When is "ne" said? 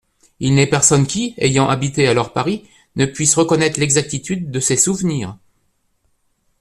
2.95-3.05